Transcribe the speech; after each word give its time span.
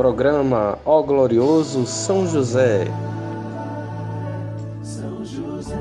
Programa 0.00 0.78
Ó 0.86 1.02
Glorioso 1.02 1.84
São 1.84 2.26
José. 2.26 2.86
São 4.82 5.22
José. 5.22 5.76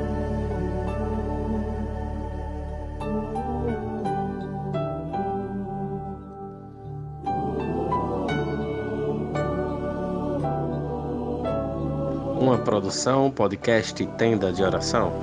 Uma 12.41 12.57
produção, 12.57 13.31
podcast 13.31 14.05
Tenda 14.17 14.51
de 14.51 14.61
Oração. 14.61 15.13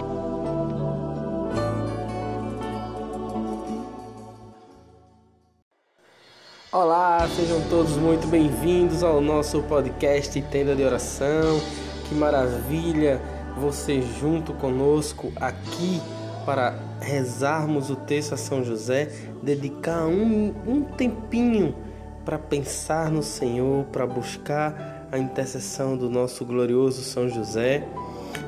Olá, 6.79 7.27
sejam 7.35 7.63
todos 7.71 7.97
muito 7.97 8.27
bem-vindos 8.27 9.03
ao 9.03 9.19
nosso 9.19 9.63
podcast 9.63 10.43
Tenda 10.43 10.77
de 10.77 10.85
Oração. 10.85 11.59
Que 12.07 12.15
maravilha 12.15 13.19
você 13.57 14.03
junto 14.03 14.53
conosco 14.53 15.33
aqui 15.37 16.03
para 16.45 16.79
rezarmos 17.01 17.89
o 17.89 17.97
texto 17.97 18.35
a 18.35 18.37
São 18.37 18.63
José, 18.63 19.11
dedicar 19.43 20.05
um, 20.05 20.55
um 20.67 20.83
tempinho 20.83 21.75
para 22.27 22.39
pensar 22.39 23.11
no 23.11 23.23
Senhor, 23.23 23.87
para 23.87 24.07
buscar 24.07 25.09
a 25.11 25.19
intercessão 25.19 25.97
do 25.97 26.11
nosso 26.11 26.45
glorioso 26.45 27.01
São 27.01 27.27
José. 27.27 27.89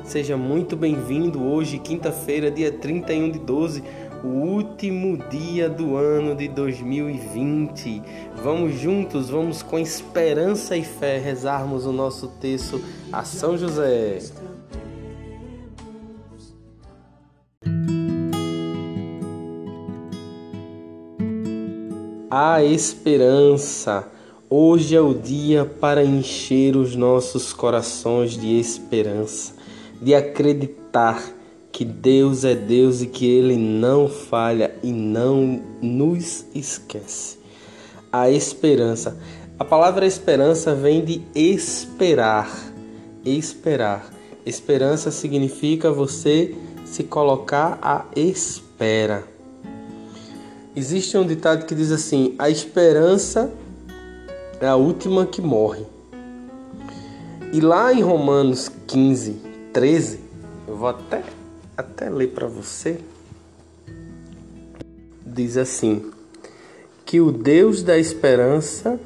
Seja 0.03 0.37
muito 0.37 0.77
bem-vindo 0.77 1.43
hoje, 1.43 1.79
quinta-feira, 1.79 2.51
dia 2.51 2.71
31 2.71 3.31
de 3.31 3.39
12 3.39 3.83
o 4.23 4.27
último 4.27 5.17
dia 5.29 5.69
do 5.69 5.95
ano 5.95 6.35
de 6.35 6.47
2020. 6.47 8.01
Vamos 8.43 8.73
juntos, 8.79 9.29
vamos 9.29 9.61
com 9.61 9.79
esperança 9.79 10.75
e 10.75 10.83
fé 10.83 11.17
rezarmos 11.17 11.85
o 11.85 11.91
nosso 11.91 12.27
texto 12.39 12.81
a 13.11 13.23
São 13.23 13.57
José. 13.57 14.19
A 22.29 22.63
esperança. 22.63 24.07
Hoje 24.49 24.95
é 24.95 25.01
o 25.01 25.13
dia 25.13 25.63
para 25.63 26.03
encher 26.03 26.75
os 26.75 26.95
nossos 26.95 27.53
corações 27.53 28.31
de 28.31 28.59
esperança, 28.59 29.53
de 30.01 30.15
acreditar 30.15 31.38
que 31.79 31.85
Deus 31.85 32.43
é 32.43 32.55
Deus 32.55 33.01
e 33.01 33.07
que 33.07 33.25
Ele 33.25 33.55
não 33.55 34.09
falha 34.09 34.75
e 34.83 34.91
não 34.91 35.61
nos 35.81 36.43
esquece. 36.53 37.39
A 38.11 38.29
esperança. 38.29 39.17
A 39.57 39.63
palavra 39.63 40.05
esperança 40.05 40.75
vem 40.75 41.05
de 41.05 41.21
esperar. 41.33 42.53
Esperar. 43.23 44.11
Esperança 44.45 45.09
significa 45.09 45.89
você 45.89 46.53
se 46.83 47.05
colocar 47.05 47.79
à 47.81 48.07
espera. 48.13 49.23
Existe 50.75 51.17
um 51.17 51.25
ditado 51.25 51.65
que 51.65 51.73
diz 51.73 51.93
assim: 51.93 52.35
a 52.37 52.49
esperança 52.49 53.53
é 54.59 54.67
a 54.67 54.75
última 54.75 55.25
que 55.25 55.41
morre. 55.41 55.85
E 57.53 57.61
lá 57.61 57.93
em 57.93 58.01
Romanos 58.01 58.69
15, 58.85 59.37
13, 59.71 60.19
eu 60.67 60.75
vou 60.75 60.89
até 60.89 61.38
até 61.79 62.09
ler 62.09 62.29
para 62.29 62.47
você. 62.47 62.99
Diz 65.25 65.57
assim: 65.57 66.11
que 67.05 67.19
o 67.19 67.31
Deus 67.31 67.81
da 67.81 67.97
esperança, 67.97 68.99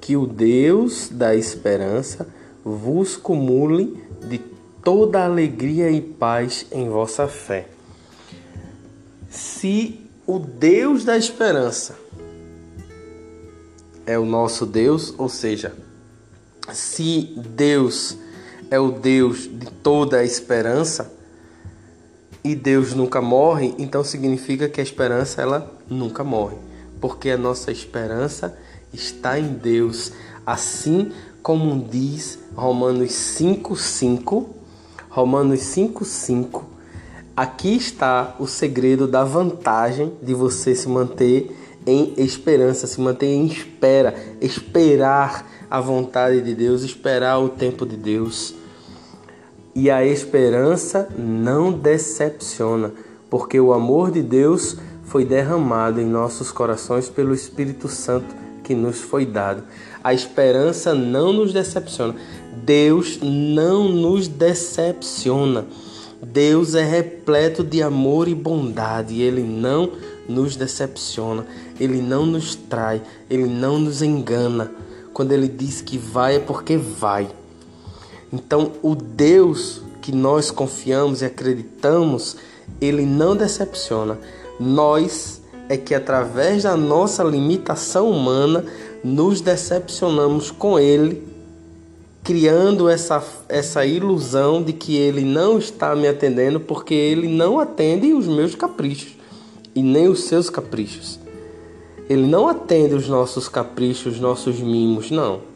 que 0.00 0.16
o 0.16 0.26
Deus 0.26 1.08
da 1.08 1.34
esperança 1.34 2.28
vos 2.64 3.16
cumule 3.16 4.02
de 4.28 4.38
toda 4.84 5.24
alegria 5.24 5.90
e 5.90 6.00
paz 6.00 6.66
em 6.70 6.88
vossa 6.88 7.26
fé. 7.26 7.68
Se 9.30 10.00
o 10.26 10.38
Deus 10.38 11.04
da 11.04 11.16
esperança 11.16 11.96
é 14.06 14.18
o 14.18 14.24
nosso 14.24 14.64
Deus, 14.64 15.14
ou 15.18 15.28
seja, 15.28 15.74
se 16.72 17.34
Deus 17.36 18.16
é 18.70 18.78
o 18.78 18.90
Deus 18.90 19.42
de 19.42 19.70
toda 19.82 20.18
a 20.18 20.24
esperança, 20.24 21.17
e 22.48 22.54
Deus 22.54 22.94
nunca 22.94 23.20
morre, 23.20 23.74
então 23.78 24.02
significa 24.02 24.68
que 24.68 24.80
a 24.80 24.82
esperança 24.82 25.42
ela 25.42 25.70
nunca 25.88 26.24
morre, 26.24 26.56
porque 26.98 27.28
a 27.28 27.36
nossa 27.36 27.70
esperança 27.70 28.56
está 28.92 29.38
em 29.38 29.48
Deus, 29.48 30.12
assim 30.46 31.12
como 31.42 31.86
diz 31.90 32.38
Romanos 32.54 33.12
5:5, 33.12 34.46
Romanos 35.10 35.60
5:5. 35.60 36.64
Aqui 37.36 37.76
está 37.76 38.34
o 38.38 38.46
segredo 38.46 39.06
da 39.06 39.24
vantagem 39.24 40.12
de 40.22 40.32
você 40.32 40.74
se 40.74 40.88
manter 40.88 41.54
em 41.86 42.14
esperança, 42.16 42.86
se 42.86 42.98
manter 42.98 43.26
em 43.26 43.46
espera, 43.46 44.14
esperar 44.40 45.46
a 45.70 45.80
vontade 45.80 46.40
de 46.40 46.54
Deus, 46.54 46.82
esperar 46.82 47.38
o 47.38 47.50
tempo 47.50 47.84
de 47.84 47.96
Deus. 47.96 48.54
E 49.80 49.92
a 49.92 50.04
esperança 50.04 51.08
não 51.16 51.70
decepciona, 51.70 52.90
porque 53.30 53.60
o 53.60 53.72
amor 53.72 54.10
de 54.10 54.24
Deus 54.24 54.76
foi 55.04 55.24
derramado 55.24 56.00
em 56.00 56.04
nossos 56.04 56.50
corações 56.50 57.08
pelo 57.08 57.32
Espírito 57.32 57.86
Santo 57.86 58.34
que 58.64 58.74
nos 58.74 59.00
foi 59.00 59.24
dado. 59.24 59.62
A 60.02 60.12
esperança 60.12 60.96
não 60.96 61.32
nos 61.32 61.52
decepciona. 61.52 62.16
Deus 62.64 63.20
não 63.22 63.88
nos 63.88 64.26
decepciona. 64.26 65.64
Deus 66.20 66.74
é 66.74 66.82
repleto 66.82 67.62
de 67.62 67.80
amor 67.80 68.26
e 68.26 68.34
bondade, 68.34 69.22
ele 69.22 69.44
não 69.44 69.92
nos 70.28 70.56
decepciona, 70.56 71.46
ele 71.78 72.02
não 72.02 72.26
nos 72.26 72.56
trai, 72.56 73.00
ele 73.30 73.46
não 73.46 73.78
nos 73.78 74.02
engana. 74.02 74.72
Quando 75.12 75.30
ele 75.30 75.46
diz 75.46 75.80
que 75.80 75.96
vai 75.96 76.34
é 76.34 76.40
porque 76.40 76.76
vai. 76.76 77.28
Então, 78.32 78.72
o 78.82 78.94
Deus 78.94 79.82
que 80.08 80.12
nós 80.12 80.50
confiamos 80.50 81.22
e 81.22 81.26
acreditamos, 81.26 82.36
ele 82.80 83.04
não 83.04 83.36
decepciona. 83.36 84.18
Nós 84.58 85.42
é 85.68 85.76
que 85.76 85.94
através 85.94 86.62
da 86.62 86.76
nossa 86.76 87.22
limitação 87.22 88.10
humana 88.10 88.64
nos 89.04 89.40
decepcionamos 89.40 90.50
com 90.50 90.78
ele, 90.78 91.22
criando 92.24 92.88
essa, 92.88 93.22
essa 93.48 93.84
ilusão 93.84 94.62
de 94.62 94.72
que 94.72 94.96
ele 94.96 95.24
não 95.24 95.58
está 95.58 95.94
me 95.94 96.08
atendendo 96.08 96.58
porque 96.58 96.94
ele 96.94 97.28
não 97.28 97.58
atende 97.58 98.12
os 98.12 98.26
meus 98.26 98.54
caprichos 98.54 99.16
e 99.74 99.82
nem 99.82 100.08
os 100.08 100.24
seus 100.24 100.50
caprichos. 100.50 101.18
Ele 102.08 102.26
não 102.26 102.48
atende 102.48 102.94
os 102.94 103.08
nossos 103.08 103.48
caprichos, 103.48 104.18
nossos 104.18 104.58
mimos, 104.58 105.10
não 105.10 105.47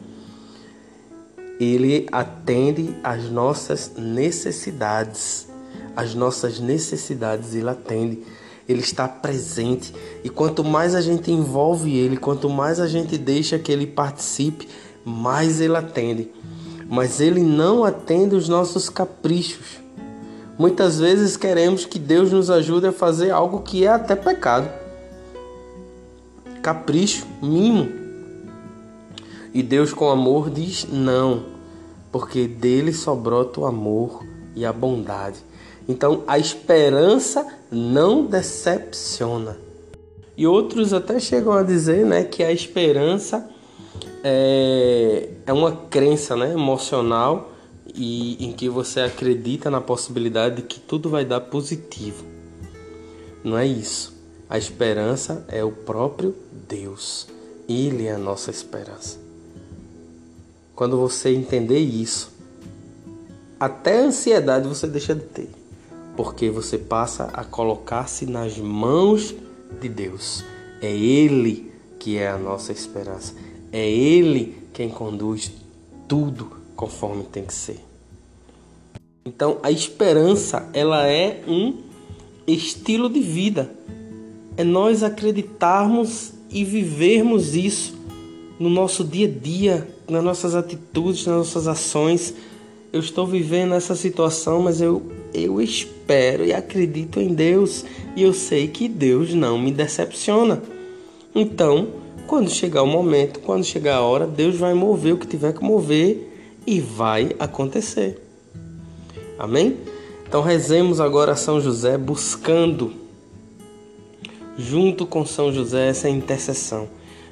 ele 1.63 2.07
atende 2.11 2.95
às 3.03 3.29
nossas 3.29 3.93
necessidades. 3.97 5.47
As 5.95 6.13
nossas 6.15 6.59
necessidades 6.59 7.55
ele 7.55 7.69
atende. 7.69 8.23
Ele 8.67 8.81
está 8.81 9.07
presente. 9.07 9.93
E 10.23 10.29
quanto 10.29 10.63
mais 10.63 10.95
a 10.95 11.01
gente 11.01 11.31
envolve 11.31 11.95
ele, 11.95 12.17
quanto 12.17 12.49
mais 12.49 12.79
a 12.79 12.87
gente 12.87 13.17
deixa 13.17 13.59
que 13.59 13.71
ele 13.71 13.85
participe, 13.85 14.67
mais 15.05 15.61
ele 15.61 15.75
atende. 15.75 16.31
Mas 16.89 17.19
ele 17.19 17.41
não 17.41 17.83
atende 17.83 18.35
os 18.35 18.49
nossos 18.49 18.89
caprichos. 18.89 19.81
Muitas 20.57 20.99
vezes 20.99 21.35
queremos 21.35 21.85
que 21.85 21.97
Deus 21.97 22.31
nos 22.31 22.49
ajude 22.49 22.87
a 22.87 22.91
fazer 22.91 23.31
algo 23.31 23.61
que 23.61 23.85
é 23.85 23.89
até 23.89 24.15
pecado. 24.15 24.69
Capricho, 26.61 27.25
mimo. 27.41 27.89
E 29.53 29.61
Deus, 29.61 29.93
com 29.93 30.09
amor, 30.09 30.49
diz 30.49 30.87
não, 30.91 31.52
porque 32.13 32.47
dele 32.47 32.93
só 32.93 33.15
brota 33.15 33.61
o 33.61 33.65
amor 33.65 34.23
e 34.55 34.63
a 34.63 34.71
bondade. 34.71 35.39
Então 35.89 36.23
a 36.27 36.37
esperança 36.37 37.45
não 37.71 38.27
decepciona. 38.27 39.57
E 40.37 40.45
outros 40.45 40.93
até 40.93 41.19
chegam 41.19 41.53
a 41.53 41.63
dizer 41.63 42.05
né, 42.05 42.23
que 42.23 42.43
a 42.43 42.51
esperança 42.51 43.49
é, 44.23 45.29
é 45.43 45.51
uma 45.51 45.71
crença 45.71 46.35
né, 46.35 46.53
emocional 46.53 47.51
e 47.95 48.45
em 48.45 48.51
que 48.53 48.69
você 48.69 49.01
acredita 49.01 49.71
na 49.71 49.81
possibilidade 49.81 50.57
de 50.57 50.61
que 50.61 50.79
tudo 50.79 51.09
vai 51.09 51.25
dar 51.25 51.41
positivo. 51.41 52.23
Não 53.43 53.57
é 53.57 53.65
isso. 53.65 54.13
A 54.47 54.57
esperança 54.57 55.43
é 55.47 55.63
o 55.63 55.71
próprio 55.71 56.35
Deus. 56.69 57.27
Ele 57.67 58.05
é 58.05 58.13
a 58.13 58.19
nossa 58.19 58.51
esperança. 58.51 59.22
Quando 60.75 60.97
você 60.97 61.29
entender 61.29 61.79
isso, 61.79 62.31
até 63.59 63.99
a 63.99 64.05
ansiedade 64.05 64.67
você 64.67 64.87
deixa 64.87 65.13
de 65.13 65.21
ter, 65.21 65.49
porque 66.17 66.49
você 66.49 66.77
passa 66.77 67.25
a 67.33 67.43
colocar-se 67.43 68.25
nas 68.25 68.57
mãos 68.57 69.35
de 69.79 69.87
Deus. 69.87 70.43
É 70.81 70.91
Ele 70.91 71.71
que 71.99 72.17
é 72.17 72.29
a 72.29 72.37
nossa 72.37 72.71
esperança. 72.71 73.33
É 73.71 73.89
Ele 73.89 74.57
quem 74.73 74.89
conduz 74.89 75.51
tudo 76.07 76.51
conforme 76.75 77.23
tem 77.23 77.45
que 77.45 77.53
ser. 77.53 77.79
Então, 79.25 79.59
a 79.63 79.71
esperança, 79.71 80.67
ela 80.73 81.07
é 81.07 81.41
um 81.47 81.77
estilo 82.45 83.09
de 83.09 83.21
vida. 83.21 83.73
É 84.57 84.63
nós 84.63 85.01
acreditarmos 85.01 86.33
e 86.49 86.63
vivermos 86.63 87.55
isso 87.55 87.95
no 88.59 88.69
nosso 88.69 89.03
dia 89.03 89.27
a 89.27 89.31
dia, 89.31 89.92
nas 90.09 90.23
nossas 90.23 90.55
atitudes, 90.55 91.25
nas 91.25 91.37
nossas 91.37 91.67
ações. 91.67 92.33
Eu 92.91 92.99
estou 92.99 93.25
vivendo 93.25 93.73
essa 93.73 93.95
situação, 93.95 94.61
mas 94.61 94.79
eu, 94.79 95.01
eu 95.33 95.61
espero 95.61 96.45
e 96.45 96.53
acredito 96.53 97.19
em 97.19 97.33
Deus 97.33 97.83
e 98.15 98.21
eu 98.21 98.33
sei 98.33 98.67
que 98.67 98.87
Deus 98.87 99.33
não 99.33 99.57
me 99.57 99.71
decepciona. 99.71 100.61
Então, 101.33 101.87
quando 102.27 102.49
chegar 102.49 102.83
o 102.83 102.87
momento, 102.87 103.39
quando 103.39 103.63
chegar 103.63 103.95
a 103.95 104.01
hora, 104.01 104.27
Deus 104.27 104.55
vai 104.55 104.73
mover 104.73 105.13
o 105.13 105.17
que 105.17 105.27
tiver 105.27 105.53
que 105.53 105.63
mover 105.63 106.31
e 106.65 106.79
vai 106.79 107.35
acontecer. 107.39 108.21
Amém? 109.37 109.77
Então 110.27 110.41
rezemos 110.41 110.99
agora 110.99 111.35
São 111.35 111.59
José 111.59 111.97
buscando 111.97 112.93
junto 114.57 115.05
com 115.05 115.25
São 115.25 115.51
José 115.51 115.89
essa 115.89 116.09
intercessão 116.09 116.87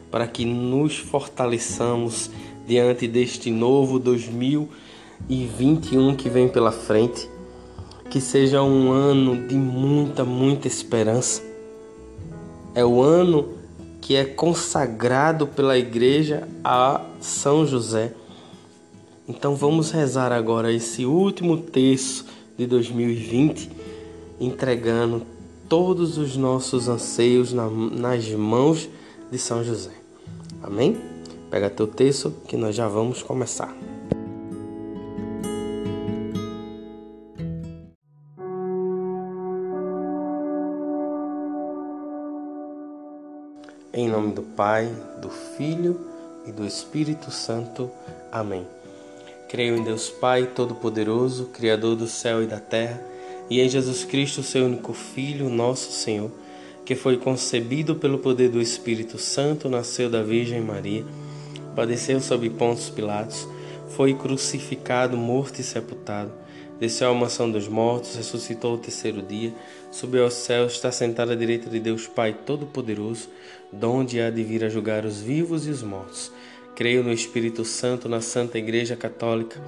para 0.09 0.27
que 0.27 0.45
nos 0.45 0.97
fortaleçamos 0.97 2.29
diante 2.67 3.07
deste 3.07 3.51
novo 3.51 3.99
2021 3.99 6.15
que 6.15 6.29
vem 6.29 6.47
pela 6.47 6.71
frente. 6.71 7.29
Que 8.09 8.19
seja 8.19 8.61
um 8.61 8.91
ano 8.91 9.47
de 9.47 9.55
muita, 9.55 10.25
muita 10.25 10.67
esperança. 10.67 11.41
É 12.75 12.85
o 12.85 13.01
ano 13.01 13.61
que 14.01 14.15
é 14.15 14.25
consagrado 14.25 15.47
pela 15.47 15.77
igreja 15.77 16.47
a 16.63 17.01
São 17.19 17.65
José. 17.65 18.13
Então 19.27 19.55
vamos 19.55 19.91
rezar 19.91 20.31
agora 20.31 20.73
esse 20.73 21.05
último 21.05 21.57
terço 21.57 22.25
de 22.57 22.65
2020, 22.65 23.69
entregando 24.39 25.21
todos 25.69 26.17
os 26.17 26.35
nossos 26.35 26.89
anseios 26.89 27.53
nas 27.53 28.27
mãos 28.31 28.89
de 29.31 29.37
São 29.37 29.63
José. 29.63 29.91
Amém? 30.61 31.10
Pega 31.51 31.69
teu 31.69 31.85
texto 31.85 32.33
que 32.47 32.55
nós 32.55 32.73
já 32.73 32.87
vamos 32.87 33.21
começar. 33.21 33.75
Em 43.93 44.07
nome 44.07 44.31
do 44.31 44.41
Pai, 44.41 44.89
do 45.21 45.29
Filho 45.29 45.99
e 46.47 46.53
do 46.53 46.65
Espírito 46.65 47.29
Santo. 47.29 47.91
Amém. 48.31 48.65
Creio 49.49 49.75
em 49.75 49.83
Deus 49.83 50.09
Pai 50.09 50.47
Todo-Poderoso, 50.55 51.47
Criador 51.47 51.97
do 51.97 52.07
céu 52.07 52.41
e 52.41 52.47
da 52.47 52.61
terra, 52.61 53.03
e 53.49 53.59
em 53.59 53.67
Jesus 53.67 54.05
Cristo, 54.05 54.41
seu 54.41 54.65
único 54.65 54.93
Filho, 54.93 55.49
nosso 55.49 55.91
Senhor 55.91 56.31
que 56.85 56.95
foi 56.95 57.17
concebido 57.17 57.95
pelo 57.95 58.17
poder 58.17 58.49
do 58.49 58.61
Espírito 58.61 59.17
Santo, 59.17 59.69
nasceu 59.69 60.09
da 60.09 60.21
Virgem 60.23 60.61
Maria, 60.61 61.05
padeceu 61.75 62.19
sob 62.19 62.49
Pontos 62.51 62.89
Pilatos, 62.89 63.47
foi 63.89 64.13
crucificado, 64.13 65.17
morto 65.17 65.59
e 65.59 65.63
sepultado, 65.63 66.31
desceu 66.79 67.09
à 67.09 67.13
mansão 67.13 67.51
dos 67.51 67.67
mortos, 67.67 68.15
ressuscitou 68.15 68.75
o 68.75 68.77
terceiro 68.77 69.21
dia, 69.21 69.53
subiu 69.91 70.23
aos 70.23 70.33
céus, 70.33 70.73
está 70.73 70.91
sentado 70.91 71.31
à 71.31 71.35
direita 71.35 71.69
de 71.69 71.79
Deus 71.79 72.07
Pai 72.07 72.33
Todo-Poderoso, 72.33 73.29
donde 73.71 74.19
há 74.19 74.29
de 74.29 74.43
vir 74.43 74.63
a 74.63 74.69
julgar 74.69 75.05
os 75.05 75.21
vivos 75.21 75.67
e 75.67 75.69
os 75.69 75.83
mortos. 75.83 76.31
Creio 76.75 77.03
no 77.03 77.11
Espírito 77.11 77.63
Santo, 77.65 78.09
na 78.09 78.21
Santa 78.21 78.57
Igreja 78.57 78.95
Católica, 78.95 79.61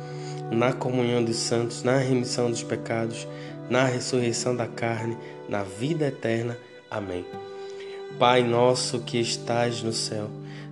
na 0.52 0.74
comunhão 0.74 1.24
dos 1.24 1.36
santos, 1.36 1.84
na 1.84 1.98
remissão 1.98 2.50
dos 2.50 2.64
pecados, 2.64 3.28
na 3.70 3.86
ressurreição 3.86 4.56
da 4.56 4.68
carne, 4.68 5.18
na 5.48 5.64
vida 5.64 6.08
eterna. 6.08 6.58
Amém. 6.90 7.26
Pai 8.18 8.44
nosso 8.44 9.00
que 9.00 9.20
estais 9.20 9.84
no 9.84 9.92
céu, 9.92 10.30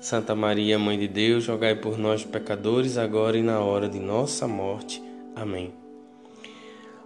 Santa 0.00 0.32
Maria, 0.32 0.78
Mãe 0.78 0.96
de 0.96 1.08
Deus, 1.08 1.48
rogai 1.48 1.74
por 1.74 1.98
nós, 1.98 2.24
pecadores, 2.24 2.96
agora 2.96 3.36
e 3.36 3.42
na 3.42 3.58
hora 3.58 3.88
de 3.88 3.98
nossa 3.98 4.46
morte. 4.46 5.02
Amém. 5.34 5.74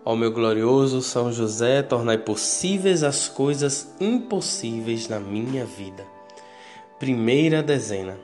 Ó 0.05 0.15
meu 0.15 0.31
glorioso 0.31 1.01
São 1.01 1.33
José, 1.33 1.83
tornai 1.83 2.19
possíveis 2.19 3.03
as 3.03 3.29
coisas 3.29 3.95
impossíveis 3.99 5.09
na 5.09 5.19
minha 5.19 5.65
vida. 5.65 6.05
Primeira 6.99 7.63
dezena. 7.63 8.19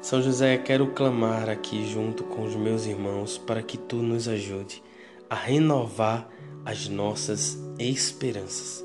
São 0.00 0.22
José, 0.22 0.56
quero 0.58 0.88
clamar 0.88 1.48
aqui 1.48 1.84
junto 1.84 2.22
com 2.24 2.44
os 2.44 2.54
meus 2.54 2.86
irmãos 2.86 3.38
para 3.38 3.62
que 3.62 3.76
tu 3.76 3.96
nos 3.96 4.28
ajude 4.28 4.82
a 5.28 5.34
renovar 5.34 6.28
as 6.64 6.88
nossas 6.88 7.58
esperanças 7.78 8.83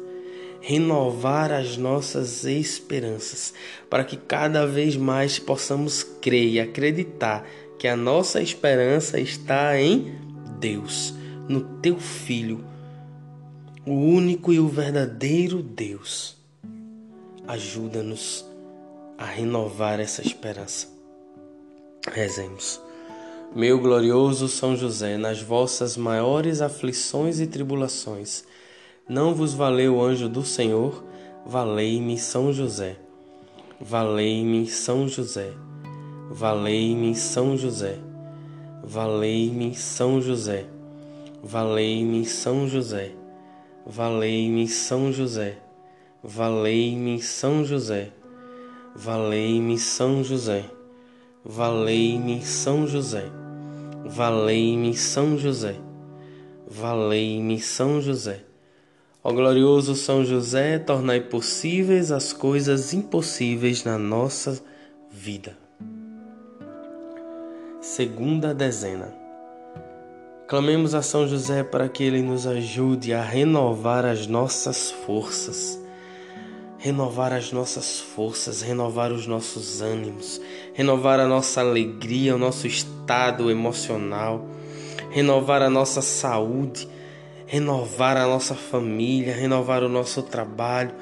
renovar 0.62 1.52
as 1.52 1.78
nossas 1.78 2.44
esperanças, 2.44 3.54
para 3.90 4.04
que 4.04 4.18
cada 4.18 4.66
vez 4.66 4.96
mais 4.96 5.40
possamos 5.40 6.04
crer 6.04 6.50
e 6.50 6.60
acreditar 6.60 7.46
que 7.78 7.88
a 7.88 7.96
nossa 7.96 8.42
esperança 8.42 9.20
está 9.20 9.80
em 9.80 10.14
Deus, 10.60 11.14
no 11.48 11.62
teu 11.80 11.98
Filho, 11.98 12.64
o 13.86 13.94
único 13.94 14.52
e 14.52 14.60
o 14.60 14.68
verdadeiro 14.68 15.64
Deus. 15.64 16.38
Ajuda-nos 17.48 18.46
a 19.18 19.26
renovar 19.26 20.00
essa 20.00 20.22
esperança. 20.22 20.88
Rezemos. 22.12 22.80
Meu 23.56 23.80
glorioso 23.80 24.48
São 24.48 24.76
José, 24.78 25.18
nas 25.18 25.42
vossas 25.42 25.98
maiores 25.98 26.62
aflições 26.62 27.40
e 27.40 27.48
tribulações, 27.48 28.44
não 29.10 29.34
vos 29.34 29.56
valeu 29.56 29.96
o 29.96 30.04
anjo 30.04 30.30
do 30.30 30.44
Senhor? 30.44 31.04
Valei-me 31.44 32.16
São 32.16 32.54
José. 32.54 32.96
Valei-me 33.82 34.68
São 34.68 35.08
José. 35.08 35.52
Valei-me 36.30 37.16
São 37.16 37.58
José. 37.58 37.98
Valei-me 38.84 39.74
São 39.74 40.22
José. 40.22 40.68
Valei-me 41.44 42.24
São 42.24 42.68
José. 42.68 43.12
Valei-me 43.84 44.68
São 44.68 45.12
José. 45.12 45.58
Valei-me 46.24 47.20
São 47.20 47.64
José. 47.64 48.12
Valei-me 48.96 49.80
São 49.80 50.24
José. 50.24 50.66
Valei-me 51.44 52.46
São 52.46 52.86
José. 52.86 53.26
Valei-me 54.06 54.96
São 54.96 55.36
José. 55.36 55.76
Valei-me 56.70 57.60
São 57.60 58.00
José. 58.00 58.49
Ó 59.22 59.34
glorioso 59.34 59.96
São 59.96 60.24
José, 60.24 60.80
tornai 60.80 61.20
possíveis 61.20 62.10
as 62.10 62.32
coisas 62.32 62.94
impossíveis 62.94 63.84
na 63.84 63.98
nossa 63.98 64.62
vida. 65.12 65.58
Segunda 67.82 68.54
dezena. 68.54 69.14
Clamemos 70.48 70.96
a 70.96 71.02
São 71.02 71.28
José 71.28 71.64
para 71.64 71.90
que 71.90 72.02
ele 72.02 72.22
nos 72.22 72.48
ajude 72.48 73.14
a 73.14 73.22
renovar 73.22 74.06
as 74.06 74.26
nossas 74.26 74.90
forças, 74.90 75.78
renovar 76.78 77.34
as 77.34 77.52
nossas 77.52 78.00
forças, 78.00 78.62
renovar 78.62 79.12
os 79.12 79.28
nossos 79.28 79.82
ânimos, 79.82 80.40
renovar 80.74 81.20
a 81.20 81.28
nossa 81.28 81.60
alegria, 81.60 82.36
o 82.36 82.40
nosso 82.40 82.66
estado 82.66 83.52
emocional, 83.52 84.46
renovar 85.12 85.62
a 85.62 85.70
nossa 85.70 86.02
saúde 86.02 86.88
renovar 87.50 88.16
a 88.16 88.28
nossa 88.28 88.54
família, 88.54 89.34
renovar 89.34 89.84
o 89.84 89.90
nosso 89.90 90.22
trabalho. 90.22 90.94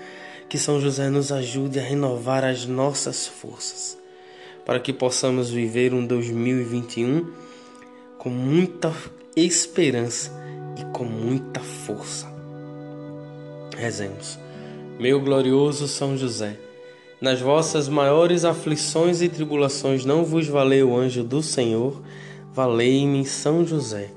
Que 0.48 0.58
São 0.58 0.80
José 0.80 1.10
nos 1.10 1.30
ajude 1.30 1.78
a 1.78 1.84
renovar 1.84 2.46
as 2.46 2.66
nossas 2.66 3.28
forças, 3.28 3.98
para 4.66 4.80
que 4.80 4.94
possamos 4.94 5.50
viver 5.50 5.94
um 5.94 6.08
2021 6.08 7.30
com 8.18 8.30
muita 8.30 8.94
esperança 9.36 10.32
e 10.80 10.86
com 10.98 11.04
muita 11.04 11.60
força. 11.60 12.32
Rezemos. 13.76 14.40
Meu 14.98 15.20
glorioso 15.20 15.86
São 15.86 16.16
José, 16.16 16.58
nas 17.20 17.42
vossas 17.42 17.90
maiores 17.90 18.46
aflições 18.46 19.22
e 19.22 19.28
tribulações 19.28 20.06
não 20.06 20.24
vos 20.24 20.48
valeu 20.48 20.92
o 20.92 20.98
anjo 20.98 21.26
do 21.26 21.44
Senhor, 21.44 22.02
valei-me 22.54 23.26
São 23.26 23.66
José. 23.66 24.17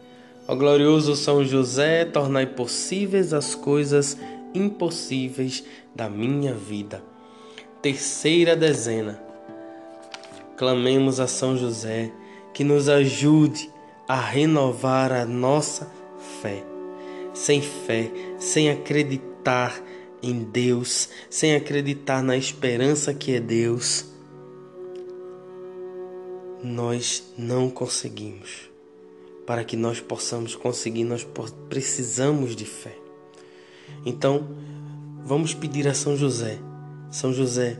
Ó 0.51 0.55
glorioso 0.57 1.15
São 1.15 1.45
José, 1.45 2.03
tornai 2.03 2.45
possíveis 2.45 3.33
as 3.33 3.55
coisas 3.55 4.17
impossíveis 4.53 5.63
da 5.95 6.09
minha 6.09 6.53
vida. 6.53 7.01
Terceira 7.81 8.53
dezena. 8.53 9.17
Clamemos 10.57 11.21
a 11.21 11.27
São 11.27 11.55
José 11.55 12.11
que 12.53 12.65
nos 12.65 12.89
ajude 12.89 13.71
a 14.05 14.19
renovar 14.19 15.13
a 15.13 15.25
nossa 15.25 15.89
fé. 16.41 16.65
Sem 17.33 17.61
fé, 17.61 18.11
sem 18.37 18.69
acreditar 18.69 19.81
em 20.21 20.43
Deus, 20.43 21.07
sem 21.29 21.55
acreditar 21.55 22.21
na 22.21 22.35
esperança 22.35 23.13
que 23.13 23.35
é 23.35 23.39
Deus, 23.39 24.05
nós 26.61 27.31
não 27.37 27.69
conseguimos. 27.69 28.70
Para 29.45 29.63
que 29.63 29.75
nós 29.75 29.99
possamos 29.99 30.55
conseguir, 30.55 31.03
nós 31.03 31.27
precisamos 31.67 32.55
de 32.55 32.65
fé. 32.65 32.95
Então, 34.05 34.47
vamos 35.23 35.53
pedir 35.53 35.87
a 35.87 35.93
São 35.93 36.15
José, 36.15 36.59
São 37.09 37.33
José, 37.33 37.79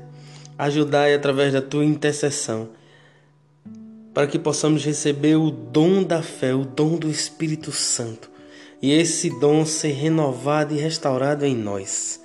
ajudai 0.57 1.13
através 1.13 1.53
da 1.53 1.61
tua 1.61 1.85
intercessão, 1.85 2.69
para 4.13 4.27
que 4.27 4.37
possamos 4.37 4.83
receber 4.83 5.35
o 5.35 5.49
dom 5.49 6.03
da 6.03 6.21
fé, 6.21 6.53
o 6.53 6.65
dom 6.65 6.97
do 6.97 7.09
Espírito 7.09 7.71
Santo, 7.71 8.29
e 8.81 8.91
esse 8.91 9.29
dom 9.39 9.65
ser 9.65 9.91
renovado 9.91 10.73
e 10.73 10.77
restaurado 10.77 11.45
em 11.45 11.55
nós, 11.55 12.21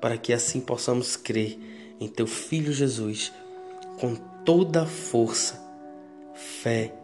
para 0.00 0.18
que 0.18 0.32
assim 0.32 0.60
possamos 0.60 1.16
crer 1.16 1.58
em 2.00 2.08
teu 2.08 2.26
Filho 2.26 2.72
Jesus 2.72 3.32
com 3.98 4.14
toda 4.44 4.82
a 4.82 4.86
força. 4.86 5.62
Fé. 6.34 7.03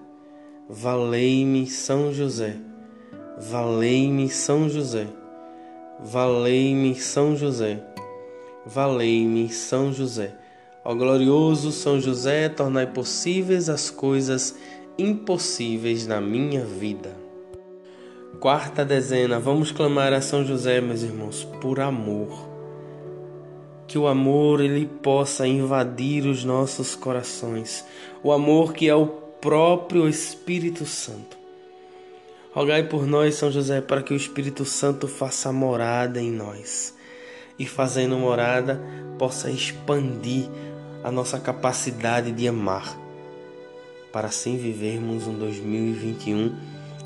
Valei-me 0.73 1.67
São 1.67 2.13
José. 2.13 2.55
Valei-me 3.37 4.29
São 4.29 4.69
José. 4.69 5.07
Valei-me 6.03 6.95
São 6.95 7.35
José, 7.37 7.79
valei-me 8.65 9.49
São 9.49 9.93
José. 9.93 10.33
Ó 10.83 10.95
glorioso 10.95 11.71
São 11.71 11.99
José, 11.99 12.49
tornai 12.49 12.87
possíveis 12.87 13.69
as 13.69 13.91
coisas 13.91 14.57
impossíveis 14.97 16.07
na 16.07 16.19
minha 16.19 16.65
vida. 16.65 17.15
Quarta 18.39 18.83
dezena, 18.83 19.39
vamos 19.39 19.71
clamar 19.71 20.11
a 20.11 20.21
São 20.21 20.43
José, 20.43 20.81
meus 20.81 21.03
irmãos, 21.03 21.43
por 21.61 21.79
amor. 21.79 22.49
Que 23.85 23.99
o 23.99 24.07
amor 24.07 24.59
ele 24.59 24.87
possa 25.03 25.45
invadir 25.45 26.25
os 26.25 26.43
nossos 26.43 26.95
corações. 26.95 27.85
O 28.23 28.31
amor 28.31 28.73
que 28.73 28.89
é 28.89 28.95
o 28.95 29.20
próprio 29.41 30.07
Espírito 30.07 30.85
Santo 30.85 31.41
Rogai 32.53 32.83
por 32.83 33.07
nós, 33.07 33.35
São 33.35 33.49
José, 33.49 33.79
para 33.79 34.03
que 34.03 34.13
o 34.13 34.17
Espírito 34.17 34.65
Santo 34.65 35.07
faça 35.07 35.53
morada 35.53 36.21
em 36.21 36.29
nós 36.29 36.93
e, 37.57 37.65
fazendo 37.65 38.17
morada, 38.17 38.81
possa 39.17 39.49
expandir 39.49 40.49
a 41.01 41.09
nossa 41.09 41.39
capacidade 41.39 42.29
de 42.33 42.49
amar, 42.49 42.99
para 44.11 44.27
assim 44.27 44.57
vivermos 44.57 45.27
um 45.27 45.33
2021 45.39 46.53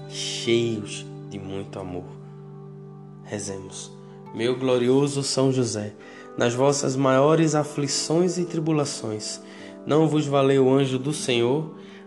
cheios 0.10 1.06
de 1.30 1.38
muito 1.38 1.78
amor. 1.78 2.06
Rezemos. 3.24 3.92
Meu 4.34 4.58
glorioso 4.58 5.22
São 5.22 5.52
José, 5.52 5.94
nas 6.36 6.56
vossas 6.56 6.96
maiores 6.96 7.54
aflições 7.54 8.40
e 8.40 8.46
tribulações, 8.46 9.40
não 9.86 10.08
vos 10.08 10.26
valeu 10.26 10.66
o 10.66 10.74
anjo 10.74 10.98
do 10.98 11.14
Senhor? 11.14 11.85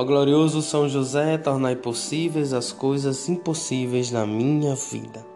Ó 0.00 0.02
glorioso 0.02 0.62
São 0.62 0.88
José, 0.88 1.36
tornai 1.36 1.76
possíveis 1.76 2.54
as 2.54 2.72
coisas 2.72 3.28
impossíveis 3.28 4.10
na 4.10 4.26
minha 4.26 4.74
vida. 4.74 5.26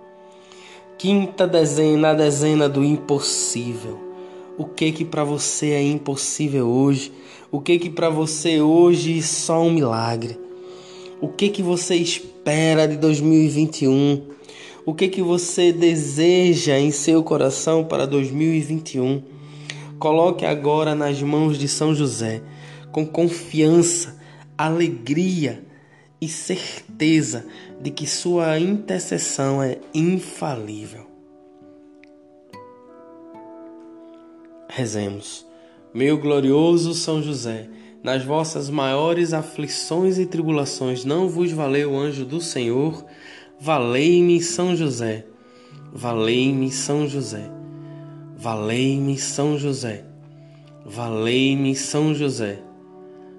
Quinta 0.96 1.46
dezena, 1.46 2.12
a 2.12 2.14
dezena 2.14 2.66
do 2.66 2.82
impossível. 2.82 4.00
O 4.56 4.64
que 4.64 4.90
que 4.90 5.04
para 5.04 5.22
você 5.22 5.72
é 5.72 5.82
impossível 5.82 6.66
hoje? 6.66 7.12
O 7.52 7.60
que 7.60 7.78
que 7.78 7.90
para 7.90 8.08
você 8.08 8.62
hoje 8.62 9.18
é 9.18 9.20
só 9.20 9.60
um 9.60 9.70
milagre? 9.70 10.40
O 11.20 11.28
que 11.28 11.50
que 11.50 11.62
você 11.62 11.96
espera 11.96 12.88
de 12.88 12.96
2021? 12.96 14.22
O 14.86 14.94
que 14.94 15.08
que 15.08 15.20
você 15.20 15.74
deseja 15.74 16.78
em 16.78 16.90
seu 16.90 17.22
coração 17.22 17.84
para 17.84 18.06
2021? 18.06 19.22
Coloque 19.98 20.46
agora 20.46 20.94
nas 20.94 21.20
mãos 21.20 21.58
de 21.58 21.68
São 21.68 21.94
José, 21.94 22.40
com 22.90 23.04
confiança 23.04 24.23
alegria 24.56 25.64
e 26.20 26.28
certeza 26.28 27.46
de 27.80 27.90
que 27.90 28.06
sua 28.06 28.58
intercessão 28.58 29.62
é 29.62 29.78
infalível. 29.92 31.06
Rezemos. 34.68 35.46
Meu 35.92 36.18
glorioso 36.18 36.94
São 36.94 37.22
José, 37.22 37.68
nas 38.02 38.24
vossas 38.24 38.68
maiores 38.68 39.32
aflições 39.32 40.18
e 40.18 40.26
tribulações 40.26 41.04
não 41.04 41.28
vos 41.28 41.52
valeu 41.52 41.92
o 41.92 41.98
anjo 41.98 42.24
do 42.24 42.40
Senhor? 42.40 43.04
Valei-me 43.60 44.42
São 44.42 44.74
José. 44.74 45.24
Valei-me 45.92 46.70
São 46.70 47.06
José. 47.06 47.48
Valei-me 48.36 49.16
São 49.16 49.56
José. 49.56 50.04
Valei-me 50.84 51.76
São 51.76 52.12
José. 52.12 52.58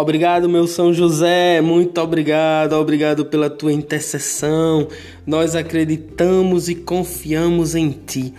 Obrigado, 0.00 0.48
meu 0.48 0.66
São 0.66 0.94
José, 0.94 1.60
muito 1.60 2.00
obrigado, 2.00 2.72
obrigado 2.72 3.26
pela 3.26 3.50
tua 3.50 3.70
intercessão. 3.70 4.88
Nós 5.26 5.54
acreditamos 5.54 6.70
e 6.70 6.74
confiamos 6.74 7.74
em 7.74 7.90
ti. 7.90 8.32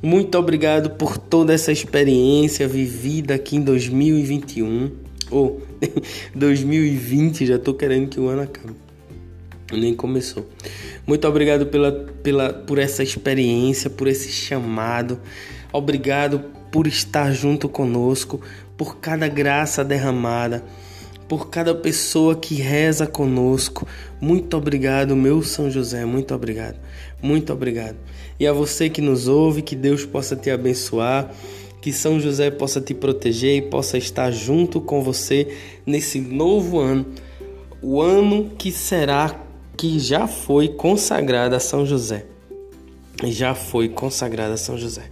Muito 0.00 0.38
obrigado 0.38 0.90
por 0.90 1.18
toda 1.18 1.52
essa 1.52 1.72
experiência 1.72 2.68
vivida 2.68 3.34
aqui 3.34 3.56
em 3.56 3.60
2021 3.60 4.92
ou 5.32 5.60
oh, 5.82 6.00
2020, 6.32 7.44
já 7.44 7.58
tô 7.58 7.74
querendo 7.74 8.08
que 8.08 8.20
o 8.20 8.28
ano 8.28 8.42
acabe. 8.42 8.76
Nem 9.72 9.92
começou. 9.92 10.46
Muito 11.04 11.26
obrigado 11.26 11.66
pela, 11.66 11.90
pela, 12.22 12.52
por 12.52 12.78
essa 12.78 13.02
experiência, 13.02 13.90
por 13.90 14.06
esse 14.06 14.30
chamado. 14.30 15.18
Obrigado 15.72 16.38
por 16.70 16.86
estar 16.86 17.32
junto 17.32 17.68
conosco, 17.68 18.40
por 18.76 18.98
cada 18.98 19.26
graça 19.26 19.82
derramada 19.82 20.62
por 21.30 21.48
cada 21.48 21.72
pessoa 21.72 22.34
que 22.34 22.56
reza 22.56 23.06
conosco. 23.06 23.86
Muito 24.20 24.56
obrigado, 24.56 25.14
meu 25.14 25.44
São 25.44 25.70
José, 25.70 26.04
muito 26.04 26.34
obrigado. 26.34 26.76
Muito 27.22 27.52
obrigado. 27.52 27.96
E 28.40 28.48
a 28.48 28.52
você 28.52 28.90
que 28.90 29.00
nos 29.00 29.28
ouve, 29.28 29.62
que 29.62 29.76
Deus 29.76 30.04
possa 30.04 30.34
te 30.34 30.50
abençoar, 30.50 31.32
que 31.80 31.92
São 31.92 32.18
José 32.18 32.50
possa 32.50 32.80
te 32.80 32.94
proteger 32.94 33.58
e 33.58 33.62
possa 33.62 33.96
estar 33.96 34.32
junto 34.32 34.80
com 34.80 35.04
você 35.04 35.56
nesse 35.86 36.20
novo 36.20 36.80
ano. 36.80 37.06
O 37.80 38.02
ano 38.02 38.50
que 38.58 38.72
será 38.72 39.40
que 39.76 40.00
já 40.00 40.26
foi 40.26 40.66
consagrado 40.66 41.54
a 41.54 41.60
São 41.60 41.86
José. 41.86 42.26
Já 43.26 43.54
foi 43.54 43.88
consagrado 43.88 44.54
a 44.54 44.56
São 44.56 44.76
José. 44.76 45.04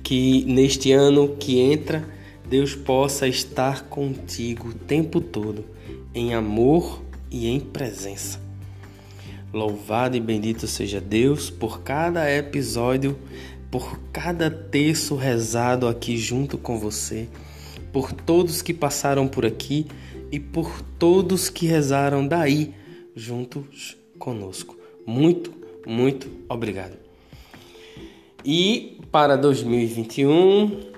Que 0.00 0.44
neste 0.44 0.92
ano 0.92 1.34
que 1.40 1.58
entra 1.58 2.19
Deus 2.50 2.74
possa 2.74 3.28
estar 3.28 3.84
contigo 3.84 4.70
o 4.70 4.74
tempo 4.74 5.20
todo, 5.20 5.64
em 6.12 6.34
amor 6.34 7.00
e 7.30 7.46
em 7.46 7.60
presença. 7.60 8.40
Louvado 9.52 10.16
e 10.16 10.20
bendito 10.20 10.66
seja 10.66 11.00
Deus 11.00 11.48
por 11.48 11.82
cada 11.82 12.28
episódio, 12.28 13.16
por 13.70 14.00
cada 14.12 14.50
terço 14.50 15.14
rezado 15.14 15.86
aqui 15.86 16.18
junto 16.18 16.58
com 16.58 16.76
você, 16.76 17.28
por 17.92 18.12
todos 18.12 18.62
que 18.62 18.74
passaram 18.74 19.28
por 19.28 19.46
aqui 19.46 19.86
e 20.32 20.40
por 20.40 20.82
todos 20.98 21.48
que 21.48 21.66
rezaram 21.66 22.26
daí 22.26 22.74
juntos 23.14 23.96
conosco. 24.18 24.76
Muito, 25.06 25.52
muito 25.86 26.28
obrigado. 26.48 26.98
E 28.44 28.98
para 29.12 29.36
2021, 29.36 30.89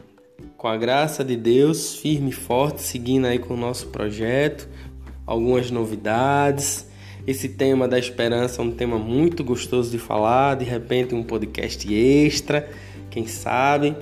com 0.62 0.68
a 0.68 0.76
graça 0.76 1.24
de 1.24 1.36
Deus, 1.36 1.96
firme 1.96 2.30
e 2.30 2.32
forte, 2.32 2.82
seguindo 2.82 3.26
aí 3.26 3.36
com 3.36 3.54
o 3.54 3.56
nosso 3.56 3.88
projeto, 3.88 4.68
algumas 5.26 5.72
novidades. 5.72 6.86
Esse 7.26 7.48
tema 7.48 7.88
da 7.88 7.98
esperança 7.98 8.62
é 8.62 8.64
um 8.64 8.70
tema 8.70 8.96
muito 8.96 9.42
gostoso 9.42 9.90
de 9.90 9.98
falar, 9.98 10.54
de 10.54 10.64
repente 10.64 11.16
um 11.16 11.24
podcast 11.24 11.92
extra, 11.92 12.70
quem 13.10 13.26
sabe. 13.26 13.96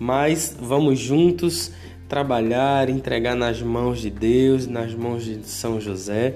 Mas 0.00 0.56
vamos 0.60 0.98
juntos 0.98 1.70
trabalhar, 2.08 2.90
entregar 2.90 3.36
nas 3.36 3.62
mãos 3.62 4.00
de 4.00 4.10
Deus, 4.10 4.66
nas 4.66 4.92
mãos 4.92 5.24
de 5.24 5.46
São 5.46 5.80
José, 5.80 6.34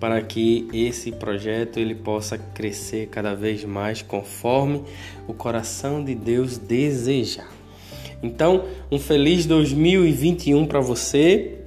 para 0.00 0.20
que 0.20 0.66
esse 0.72 1.12
projeto 1.12 1.78
ele 1.78 1.94
possa 1.94 2.36
crescer 2.36 3.06
cada 3.06 3.36
vez 3.36 3.64
mais 3.64 4.02
conforme 4.02 4.82
o 5.28 5.32
coração 5.32 6.04
de 6.04 6.12
Deus 6.12 6.58
desejar. 6.58 7.61
Então, 8.22 8.64
um 8.90 8.98
feliz 8.98 9.46
2021 9.46 10.66
para 10.66 10.80
você. 10.80 11.58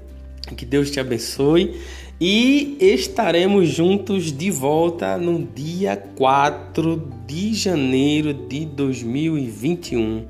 Que 0.56 0.66
Deus 0.66 0.92
te 0.92 1.00
abençoe. 1.00 1.76
E 2.20 2.78
estaremos 2.80 3.68
juntos 3.68 4.32
de 4.32 4.50
volta 4.50 5.18
no 5.18 5.44
dia 5.44 5.98
4 5.98 7.12
de 7.28 7.54
janeiro 7.54 8.34
de 8.34 8.66
2021. 8.66 10.26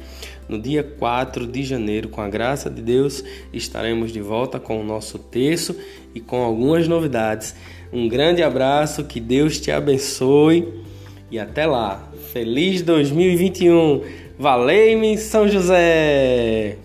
No 0.50 0.60
dia 0.60 0.84
4 0.84 1.46
de 1.46 1.64
janeiro, 1.64 2.10
com 2.10 2.22
a 2.22 2.30
graça 2.30 2.72
de 2.72 2.82
Deus, 2.82 3.24
estaremos 3.54 4.12
de 4.12 4.20
volta 4.20 4.60
com 4.60 4.82
o 4.82 4.84
nosso 4.84 5.20
texto 5.20 5.76
e 6.16 6.20
com 6.20 6.38
algumas 6.38 6.88
novidades. 6.88 7.56
Um 7.94 8.08
grande 8.08 8.42
abraço, 8.42 9.04
que 9.04 9.20
Deus 9.20 9.60
te 9.60 9.70
abençoe 9.70 10.68
e 11.30 11.38
até 11.38 11.68
lá. 11.68 12.12
Feliz 12.32 12.82
2021! 12.82 14.25
Valei-me 14.38 15.18
São 15.18 15.48
José! 15.48 16.78